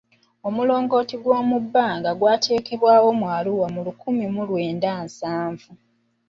Omulongooti 0.47 1.15
gw'omubbanga 1.23 2.09
gwateekebwawo 2.19 3.09
mu 3.19 3.25
Arua 3.37 3.67
mu 3.73 3.79
lukumi 3.87 4.25
mu 4.33 4.41
lwenda 4.49 4.91
nsavu. 5.03 5.71